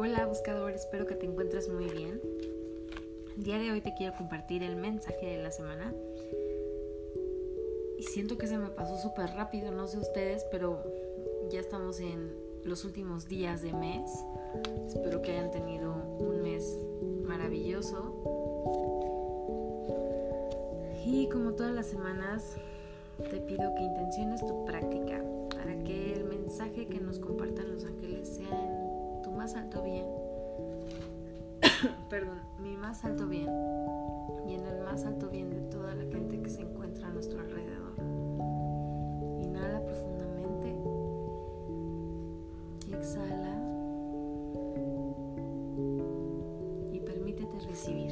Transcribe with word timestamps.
Hola 0.00 0.26
buscador, 0.26 0.70
espero 0.70 1.06
que 1.06 1.16
te 1.16 1.26
encuentres 1.26 1.68
muy 1.68 1.86
bien. 1.86 2.20
El 3.36 3.42
día 3.42 3.58
de 3.58 3.72
hoy 3.72 3.80
te 3.80 3.94
quiero 3.94 4.14
compartir 4.16 4.62
el 4.62 4.76
mensaje 4.76 5.26
de 5.26 5.42
la 5.42 5.50
semana. 5.50 5.92
Y 7.98 8.04
siento 8.04 8.38
que 8.38 8.46
se 8.46 8.58
me 8.58 8.68
pasó 8.68 8.96
súper 8.96 9.30
rápido, 9.30 9.72
no 9.72 9.88
sé 9.88 9.98
ustedes, 9.98 10.46
pero 10.52 10.84
ya 11.50 11.58
estamos 11.58 11.98
en 11.98 12.32
los 12.62 12.84
últimos 12.84 13.26
días 13.26 13.60
de 13.60 13.72
mes. 13.72 14.08
Espero 14.86 15.20
que 15.20 15.32
hayan 15.32 15.50
tenido 15.50 15.92
un 16.20 16.42
mes 16.42 16.78
maravilloso. 17.24 18.22
Y 21.04 21.28
como 21.28 21.54
todas 21.54 21.74
las 21.74 21.88
semanas, 21.88 22.54
te 23.18 23.40
pido 23.40 23.74
que 23.74 23.82
intenciones 23.82 24.46
tu 24.46 24.64
práctica 24.64 25.24
para 25.56 25.76
que 25.82 26.12
el 26.12 26.22
mensaje 26.22 26.86
que 26.86 27.00
nos 27.00 27.18
compartan 27.18 27.74
los 27.74 27.84
ángeles 27.84 28.28
sea 28.28 28.64
en 28.64 28.77
más 29.38 29.54
alto 29.54 29.82
bien. 29.84 30.04
Perdón, 32.10 32.40
mi 32.60 32.76
más 32.76 33.04
alto 33.04 33.28
bien 33.28 33.48
y 34.48 34.54
en 34.54 34.66
el 34.66 34.80
más 34.82 35.04
alto 35.04 35.28
bien 35.28 35.48
de 35.50 35.60
toda 35.70 35.94
la 35.94 36.02
gente 36.12 36.42
que 36.42 36.50
se 36.50 36.62
encuentra 36.62 37.06
a 37.06 37.12
nuestro 37.12 37.40
alrededor. 37.40 37.94
Inhala 39.40 39.80
profundamente 39.84 40.74
exhala 42.92 43.54
y 46.92 46.98
permítete 46.98 47.60
recibir. 47.60 48.10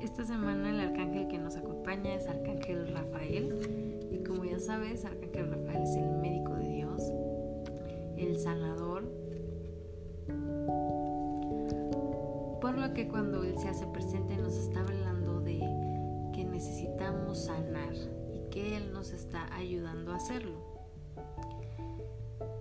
Esta 0.00 0.24
semana 0.24 0.70
el 0.70 0.80
arcángel 0.80 1.26
que 1.26 1.38
nos 1.38 1.56
acompaña 1.56 2.14
es 2.14 2.28
Arcángel 2.28 2.92
Rafael 2.92 4.08
y 4.12 4.22
como 4.22 4.44
ya 4.44 4.60
sabes, 4.60 5.04
Arcángel 5.04 5.50
Rafael 5.50 5.82
es 5.82 5.96
el 5.96 6.10
médico 6.10 6.31
Que 12.94 13.08
cuando 13.08 13.42
Él 13.42 13.58
se 13.58 13.68
hace 13.68 13.86
presente 13.86 14.36
nos 14.36 14.54
está 14.54 14.80
hablando 14.80 15.40
de 15.40 15.60
que 16.34 16.44
necesitamos 16.44 17.44
sanar 17.44 17.94
y 18.34 18.50
que 18.50 18.76
Él 18.76 18.92
nos 18.92 19.12
está 19.12 19.52
ayudando 19.54 20.12
a 20.12 20.16
hacerlo. 20.16 20.58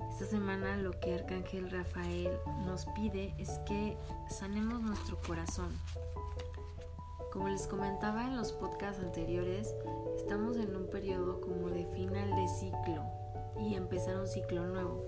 Esta 0.09 0.25
semana 0.25 0.77
lo 0.77 0.91
que 0.99 1.15
Arcángel 1.15 1.69
Rafael 1.69 2.31
nos 2.65 2.85
pide 2.95 3.33
es 3.37 3.49
que 3.65 3.97
sanemos 4.29 4.81
nuestro 4.81 5.17
corazón 5.27 5.71
como 7.31 7.47
les 7.47 7.65
comentaba 7.65 8.25
en 8.25 8.35
los 8.35 8.51
podcasts 8.51 9.01
anteriores, 9.01 9.73
estamos 10.17 10.57
en 10.57 10.75
un 10.75 10.87
periodo 10.87 11.39
como 11.39 11.69
de 11.69 11.85
final 11.85 12.29
de 12.35 12.47
ciclo 12.49 13.03
y 13.57 13.75
empezar 13.75 14.17
un 14.17 14.27
ciclo 14.27 14.67
nuevo. 14.67 15.05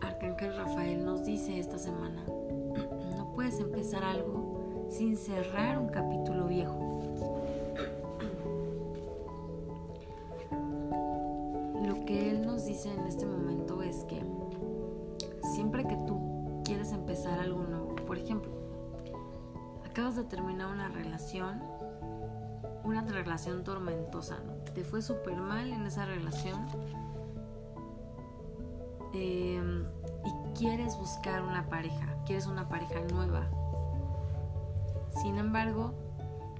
Arcángel 0.00 0.56
Rafael 0.56 1.04
nos 1.04 1.24
dice 1.24 1.58
esta 1.58 1.76
semana, 1.76 2.24
puedes 3.34 3.58
empezar 3.60 4.04
algo 4.04 4.86
sin 4.90 5.16
cerrar 5.16 5.78
un 5.78 5.88
capítulo 5.88 6.46
viejo. 6.46 6.78
Lo 11.86 12.04
que 12.04 12.30
él 12.30 12.46
nos 12.46 12.64
dice 12.64 12.92
en 12.92 13.06
este 13.06 13.26
momento 13.26 13.82
es 13.82 14.04
que 14.04 14.22
siempre 15.54 15.86
que 15.86 15.96
tú 16.06 16.62
quieres 16.64 16.92
empezar 16.92 17.38
algo 17.38 17.62
nuevo, 17.62 17.94
por 18.06 18.18
ejemplo, 18.18 18.50
acabas 19.84 20.16
de 20.16 20.24
terminar 20.24 20.72
una 20.72 20.88
relación, 20.88 21.62
una 22.84 23.02
relación 23.02 23.64
tormentosa, 23.64 24.40
¿no? 24.40 24.54
Te 24.72 24.84
fue 24.84 25.02
súper 25.02 25.36
mal 25.36 25.72
en 25.72 25.86
esa 25.86 26.04
relación 26.04 26.66
eh, 29.12 29.60
quieres 30.56 30.96
buscar 30.96 31.42
una 31.42 31.68
pareja, 31.68 32.06
quieres 32.26 32.46
una 32.46 32.68
pareja 32.68 33.00
nueva. 33.12 33.48
Sin 35.22 35.38
embargo, 35.38 35.94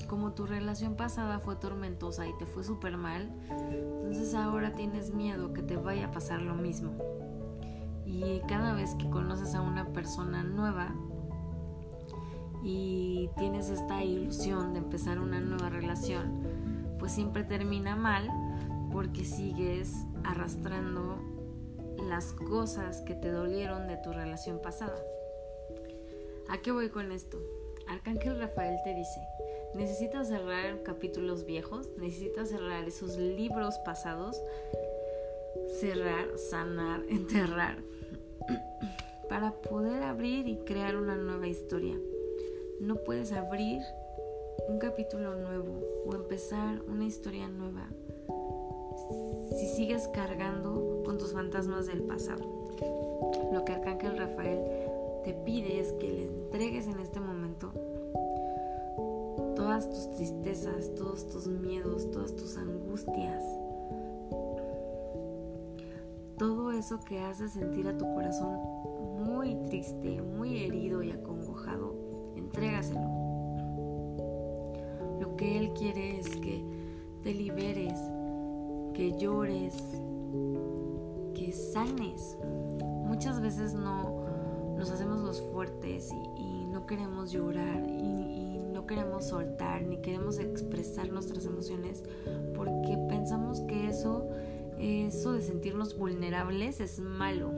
como 0.08 0.32
tu 0.32 0.46
relación 0.46 0.96
pasada 0.96 1.38
fue 1.38 1.56
tormentosa 1.56 2.26
y 2.26 2.36
te 2.38 2.46
fue 2.46 2.64
súper 2.64 2.96
mal, 2.96 3.30
entonces 3.50 4.34
ahora 4.34 4.72
tienes 4.72 5.14
miedo 5.14 5.52
que 5.52 5.62
te 5.62 5.76
vaya 5.76 6.06
a 6.06 6.10
pasar 6.10 6.42
lo 6.42 6.54
mismo. 6.54 6.92
Y 8.04 8.40
cada 8.48 8.74
vez 8.74 8.94
que 8.96 9.08
conoces 9.08 9.54
a 9.54 9.60
una 9.62 9.86
persona 9.92 10.42
nueva, 10.42 10.94
y 12.62 13.30
tienes 13.38 13.70
esta 13.70 14.04
ilusión 14.04 14.74
de 14.74 14.80
empezar 14.80 15.18
una 15.18 15.40
nueva 15.40 15.70
relación, 15.70 16.42
pues 16.98 17.12
siempre 17.12 17.44
termina 17.44 17.96
mal 17.96 18.28
porque 18.92 19.24
sigues 19.24 20.06
arrastrando 20.24 21.18
cosas 22.26 23.00
que 23.00 23.14
te 23.14 23.30
dolieron 23.30 23.88
de 23.88 23.96
tu 23.96 24.12
relación 24.12 24.60
pasada. 24.60 25.02
¿A 26.48 26.58
qué 26.58 26.72
voy 26.72 26.90
con 26.90 27.12
esto? 27.12 27.38
Arcángel 27.88 28.38
Rafael 28.38 28.76
te 28.84 28.94
dice, 28.94 29.20
necesitas 29.74 30.28
cerrar 30.28 30.82
capítulos 30.82 31.44
viejos, 31.44 31.88
necesitas 31.98 32.50
cerrar 32.50 32.86
esos 32.86 33.16
libros 33.16 33.78
pasados, 33.78 34.40
cerrar, 35.80 36.36
sanar, 36.38 37.02
enterrar, 37.08 37.78
para 39.28 39.52
poder 39.52 40.02
abrir 40.02 40.48
y 40.48 40.58
crear 40.58 40.96
una 40.96 41.16
nueva 41.16 41.46
historia. 41.46 41.96
No 42.80 42.96
puedes 42.96 43.32
abrir 43.32 43.80
un 44.68 44.78
capítulo 44.78 45.36
nuevo 45.36 45.80
o 46.06 46.14
empezar 46.14 46.82
una 46.82 47.04
historia 47.04 47.48
nueva 47.48 47.88
si 49.56 49.66
sigues 49.66 50.08
cargando 50.08 51.02
con 51.04 51.18
tus 51.18 51.32
fantasmas 51.32 51.86
del 51.86 52.02
pasado. 52.02 52.44
Lo 53.52 53.64
que 53.64 53.72
Arcángel 53.72 54.16
Rafael 54.16 54.60
te 55.24 55.34
pide 55.34 55.80
es 55.80 55.92
que 55.94 56.08
le 56.08 56.24
entregues 56.24 56.86
en 56.86 56.98
este 57.00 57.20
momento 57.20 57.72
todas 59.56 59.88
tus 59.88 60.10
tristezas, 60.12 60.94
todos 60.94 61.28
tus 61.28 61.46
miedos, 61.46 62.10
todas 62.10 62.34
tus 62.34 62.56
angustias, 62.56 63.44
todo 66.38 66.72
eso 66.72 67.00
que 67.00 67.20
hace 67.20 67.48
sentir 67.48 67.86
a 67.88 67.98
tu 67.98 68.04
corazón 68.14 68.58
muy 69.18 69.54
triste, 69.68 70.22
muy 70.22 70.64
herido 70.64 71.02
y 71.02 71.10
acongojado 71.10 71.94
entrégaselo. 72.50 73.08
Lo 75.20 75.36
que 75.36 75.58
Él 75.58 75.72
quiere 75.74 76.18
es 76.18 76.28
que 76.36 76.64
te 77.22 77.34
liberes, 77.34 77.98
que 79.00 79.16
llores, 79.16 79.74
que 81.32 81.54
sanes. 81.54 82.36
Muchas 83.06 83.40
veces 83.40 83.72
no 83.72 84.26
nos 84.76 84.90
hacemos 84.90 85.20
los 85.20 85.40
fuertes 85.40 86.10
y, 86.36 86.66
no 86.66 86.84
queremos 86.86 87.32
llorar 87.32 87.82
y, 87.88 88.58
no 88.74 88.86
queremos 88.86 89.24
soltar 89.28 89.82
ni 89.82 90.02
queremos 90.02 90.38
expresar 90.38 91.10
nuestras 91.10 91.46
emociones 91.46 92.02
porque 92.54 92.98
pensamos 93.08 93.60
que 93.62 93.88
eso, 93.88 94.28
eso 94.78 95.32
de 95.32 95.40
sentirnos 95.40 95.96
vulnerables 95.96 96.80
es 96.80 97.00
malo. 97.00 97.52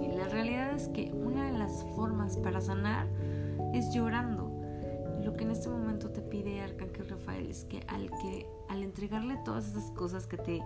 Y 0.00 0.16
la 0.16 0.28
realidad 0.28 0.72
es 0.72 0.86
que 0.86 1.12
una 1.12 1.50
de 1.50 1.58
las 1.58 1.82
formas 1.96 2.36
para 2.36 2.60
sanar 2.60 3.08
es 3.74 3.92
llorando. 3.92 4.55
Lo 5.26 5.34
que 5.34 5.42
en 5.42 5.50
este 5.50 5.68
momento 5.68 6.10
te 6.10 6.22
pide 6.22 6.60
Arcángel 6.60 7.08
Rafael 7.08 7.50
es 7.50 7.64
que 7.64 7.80
al, 7.88 8.08
que, 8.10 8.48
al 8.68 8.84
entregarle 8.84 9.36
todas 9.44 9.66
esas 9.66 9.90
cosas 9.90 10.28
que 10.28 10.36
te, 10.36 10.62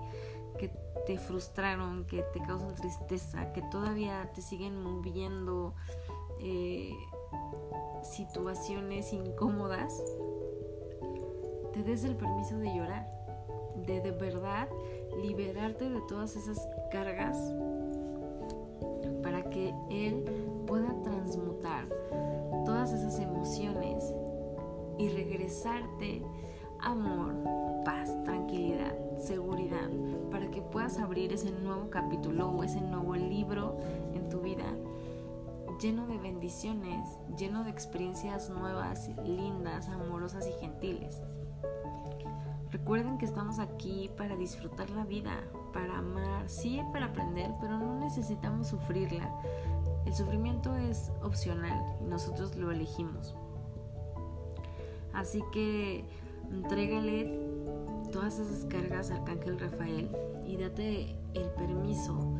que 0.59 0.69
te 1.07 1.17
frustraron, 1.17 2.05
que 2.05 2.23
te 2.35 2.43
causan 2.43 2.75
tristeza, 2.75 3.55
que 3.55 3.63
todavía 3.63 4.31
te 4.35 4.43
siguen 4.43 4.79
moviendo 4.83 5.73
eh, 6.41 6.93
situaciones 8.03 9.15
incómodas, 9.15 9.99
te 11.73 11.83
des 11.83 12.05
el 12.05 12.17
permiso 12.17 12.59
de 12.59 12.67
llorar, 12.77 13.07
de 13.87 14.03
de 14.03 14.11
verdad 14.11 14.69
liberarte 15.23 15.89
de 15.89 16.03
todas 16.03 16.37
esas 16.37 16.69
cargas 16.93 17.39
para 19.23 19.49
que 19.49 19.73
Él 19.89 20.23
pueda 20.67 20.95
transmutar 21.03 21.89
todas 22.67 22.93
esas 22.93 23.19
emociones 23.21 24.05
y 25.01 25.09
regresarte 25.09 26.23
amor, 26.81 27.35
paz, 27.85 28.17
tranquilidad, 28.25 28.95
seguridad, 29.19 29.89
para 30.31 30.51
que 30.51 30.63
puedas 30.63 30.99
abrir 30.99 31.33
ese 31.33 31.51
nuevo 31.51 31.91
capítulo 31.91 32.51
o 32.51 32.63
ese 32.63 32.81
nuevo 32.81 33.15
libro 33.15 33.79
en 34.15 34.29
tu 34.29 34.41
vida 34.41 34.75
lleno 35.81 36.07
de 36.07 36.19
bendiciones, 36.19 37.09
lleno 37.39 37.65
de 37.65 37.71
experiencias 37.71 38.51
nuevas, 38.51 39.09
lindas, 39.25 39.89
amorosas 39.89 40.47
y 40.47 40.53
gentiles. 40.61 41.23
Recuerden 42.71 43.17
que 43.17 43.25
estamos 43.25 43.59
aquí 43.59 44.11
para 44.17 44.37
disfrutar 44.37 44.91
la 44.91 45.05
vida, 45.05 45.43
para 45.73 45.99
amar, 45.99 46.49
sí, 46.51 46.83
para 46.93 47.07
aprender, 47.07 47.51
pero 47.61 47.79
no 47.79 47.99
necesitamos 47.99 48.69
sufrirla. 48.69 49.35
El 50.05 50.13
sufrimiento 50.13 50.77
es 50.77 51.11
opcional 51.23 51.97
y 52.01 52.05
nosotros 52.05 52.57
lo 52.57 52.71
elegimos. 52.71 53.35
Así 55.13 55.43
que 55.53 56.05
entrégale 56.51 57.41
todas 58.13 58.39
esas 58.39 58.65
cargas, 58.67 59.11
Arcángel 59.11 59.59
Rafael, 59.59 60.11
y 60.45 60.57
date 60.57 61.17
el 61.35 61.51
permiso 61.57 62.35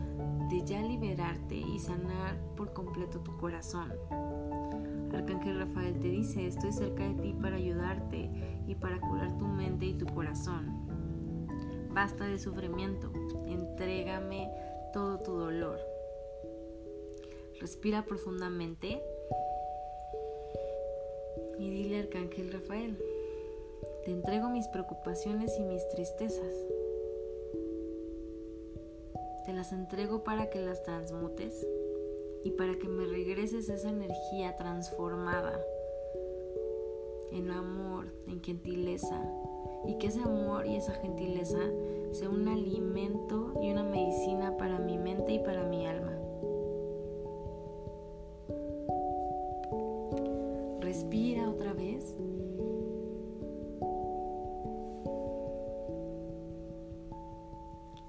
de 0.51 0.65
ya 0.65 0.83
liberarte 0.83 1.55
y 1.55 1.79
sanar 1.79 2.39
por 2.57 2.73
completo 2.73 3.21
tu 3.21 3.37
corazón. 3.37 3.93
Arcángel 5.15 5.59
Rafael 5.59 5.99
te 6.01 6.09
dice, 6.09 6.47
estoy 6.47 6.73
cerca 6.73 7.05
de 7.05 7.15
ti 7.15 7.35
para 7.41 7.57
ayudarte 7.57 8.31
y 8.67 8.75
para 8.75 9.01
curar 9.01 9.37
tu 9.39 9.47
mente 9.47 9.87
y 9.87 9.95
tu 9.95 10.07
corazón. 10.07 10.89
Basta 11.93 12.25
de 12.25 12.39
sufrimiento, 12.39 13.13
entrégame 13.47 14.51
todo 14.93 15.19
tu 15.19 15.33
dolor. 15.33 15.79
Respira 17.61 18.05
profundamente 18.05 19.03
y 21.61 21.71
dile 21.71 22.01
Arcángel 22.01 22.51
Rafael, 22.53 22.97
te 24.05 24.11
entrego 24.11 24.49
mis 24.49 24.67
preocupaciones 24.69 25.59
y 25.59 25.63
mis 25.63 25.87
tristezas. 25.91 26.55
Te 29.45 29.53
las 29.53 29.73
entrego 29.73 30.25
para 30.25 30.49
que 30.49 30.61
las 30.61 30.83
transmutes 30.83 31.67
y 32.45 32.53
para 32.53 32.79
que 32.79 32.89
me 32.89 33.05
regreses 33.05 33.69
esa 33.69 33.91
energía 33.91 34.57
transformada 34.57 35.61
en 37.31 37.51
amor, 37.51 38.07
en 38.27 38.43
gentileza, 38.43 39.23
y 39.87 39.99
que 39.99 40.07
ese 40.07 40.23
amor 40.23 40.67
y 40.67 40.77
esa 40.77 40.95
gentileza 40.95 41.61
sea 42.13 42.31
un 42.31 42.49
alimento 42.49 43.53
y 43.63 43.71
una 43.71 43.83
medicina 43.83 44.57
para 44.57 44.79
mi 44.79 44.97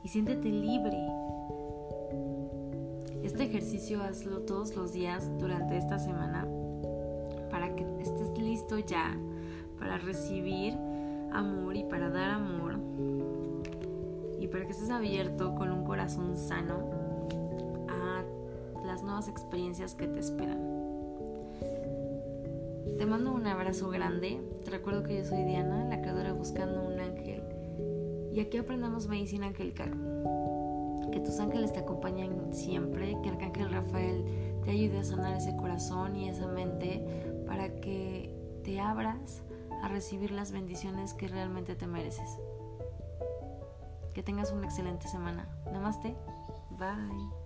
Y 0.04 0.08
siéntete 0.08 0.50
libre. 0.50 0.98
Este 3.24 3.44
ejercicio 3.44 4.02
hazlo 4.02 4.42
todos 4.42 4.76
los 4.76 4.94
días 4.94 5.30
durante 5.40 5.78
esta 5.78 6.00
semana 6.00 6.48
para 7.52 7.76
que 7.76 7.86
estés 8.00 8.38
listo 8.38 8.80
ya 8.80 9.16
para 9.80 9.98
recibir 9.98 10.76
amor 11.32 11.76
y 11.76 11.84
para 11.84 12.10
dar 12.10 12.32
amor 12.32 12.80
y 14.40 14.48
para 14.48 14.66
que 14.66 14.72
estés 14.72 14.90
abierto 14.90 15.56
con 15.56 15.72
un 15.72 15.84
corazón 15.84 16.36
sano 16.36 16.76
a 17.88 18.24
las 18.86 19.04
nuevas 19.04 19.28
experiencias 19.28 19.94
que 19.94 20.08
te 20.08 20.20
esperan. 20.20 20.60
Te 22.98 23.06
mando 23.06 23.34
un 23.34 23.48
abrazo 23.48 23.90
grande. 23.90 24.40
Te 24.64 24.72
recuerdo 24.72 25.04
que 25.04 25.18
yo 25.18 25.24
soy 25.24 25.44
Diana, 25.44 25.86
la 25.86 26.02
creadora 26.02 26.34
Buscando 26.34 26.84
un. 26.84 26.91
Y 28.34 28.40
aquí 28.40 28.58
aprendemos 28.58 29.08
medicina 29.08 29.48
angelical. 29.48 29.92
Que 31.12 31.20
tus 31.20 31.40
ángeles 31.40 31.74
te 31.74 31.80
acompañen 31.80 32.54
siempre, 32.54 33.18
que 33.22 33.30
Arcángel 33.30 33.72
Rafael 33.72 34.26
te 34.64 34.72
ayude 34.72 35.00
a 35.00 35.04
sanar 35.04 35.36
ese 35.36 35.56
corazón 35.56 36.16
y 36.16 36.30
esa 36.30 36.48
mente 36.48 37.06
para 37.46 37.82
que 37.82 38.34
te 38.64 38.80
abras 38.80 39.44
a 39.82 39.88
recibir 39.88 40.32
las 40.32 40.52
bendiciones 40.52 41.14
que 41.14 41.28
realmente 41.28 41.76
te 41.76 41.88
mereces. 41.88 42.40
Que 44.14 44.24
tengas 44.24 44.52
una 44.52 44.66
excelente 44.66 45.08
semana. 45.08 45.48
Namaste. 45.72 46.16
Bye. 46.78 47.41